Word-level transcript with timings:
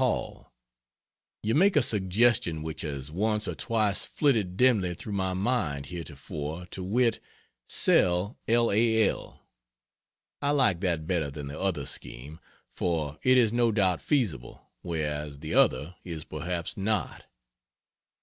HALL, 0.00 0.50
You 1.42 1.54
make 1.54 1.76
a 1.76 1.82
suggestion 1.82 2.62
which 2.62 2.80
has 2.80 3.10
once 3.10 3.46
or 3.46 3.54
twice 3.54 4.06
flitted 4.06 4.56
dimly 4.56 4.94
through 4.94 5.12
my 5.12 5.34
mind 5.34 5.84
heretofore 5.92 6.64
to 6.70 6.82
wit, 6.82 7.20
sell 7.68 8.38
L. 8.48 8.72
A. 8.72 9.06
L. 9.10 9.42
I 10.40 10.52
like 10.52 10.80
that 10.80 11.06
better 11.06 11.30
than 11.30 11.48
the 11.48 11.60
other 11.60 11.84
scheme, 11.84 12.40
for 12.72 13.18
it 13.22 13.36
is 13.36 13.52
no 13.52 13.72
doubt 13.72 14.00
feasible, 14.00 14.70
whereas 14.80 15.40
the 15.40 15.52
other 15.52 15.94
is 16.02 16.24
perhaps 16.24 16.78
not. 16.78 17.26